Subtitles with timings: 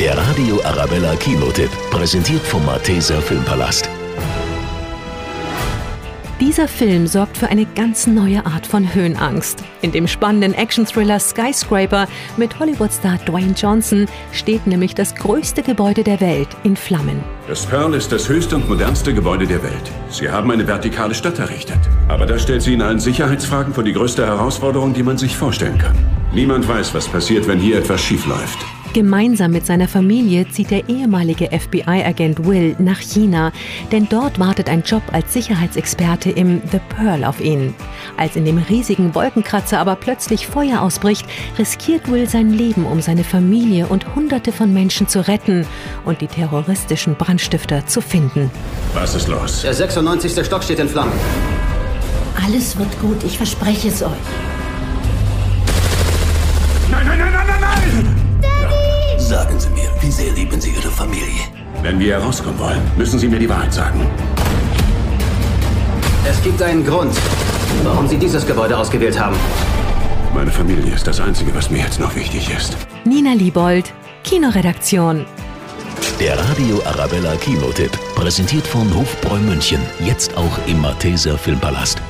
[0.00, 3.90] Der Radio Arabella Kinotipp, präsentiert vom Malteser Filmpalast.
[6.38, 9.64] Dieser Film sorgt für eine ganz neue Art von Höhenangst.
[9.82, 12.06] In dem spannenden Action-Thriller Skyscraper
[12.36, 17.24] mit Hollywood-Star Dwayne Johnson steht nämlich das größte Gebäude der Welt in Flammen.
[17.48, 19.90] Das Pearl ist das höchste und modernste Gebäude der Welt.
[20.10, 21.80] Sie haben eine vertikale Stadt errichtet.
[22.06, 25.78] Aber das stellt Sie in allen Sicherheitsfragen vor die größte Herausforderung, die man sich vorstellen
[25.78, 25.96] kann.
[26.32, 28.64] Niemand weiß, was passiert, wenn hier etwas schiefläuft.
[28.94, 33.52] Gemeinsam mit seiner Familie zieht der ehemalige FBI-Agent Will nach China,
[33.92, 37.74] denn dort wartet ein Job als Sicherheitsexperte im The Pearl auf ihn.
[38.16, 41.26] Als in dem riesigen Wolkenkratzer aber plötzlich Feuer ausbricht,
[41.58, 45.66] riskiert Will sein Leben, um seine Familie und Hunderte von Menschen zu retten
[46.04, 48.50] und die terroristischen Brandstifter zu finden.
[48.94, 49.62] Was ist los?
[49.62, 50.44] Der 96.
[50.44, 51.12] Stock steht in Flammen.
[52.44, 54.10] Alles wird gut, ich verspreche es euch.
[60.88, 61.42] Ihre Familie?
[61.82, 64.06] Wenn wir herauskommen wollen, müssen Sie mir die Wahrheit sagen.
[66.24, 67.14] Es gibt einen Grund,
[67.84, 69.36] warum Sie dieses Gebäude ausgewählt haben.
[70.34, 72.74] Meine Familie ist das Einzige, was mir jetzt noch wichtig ist.
[73.04, 73.92] Nina Liebold,
[74.24, 75.26] Kinoredaktion.
[76.18, 82.00] Der Radio Arabella Kinotipp, präsentiert von Hofbräu München, jetzt auch im Malteser Filmpalast.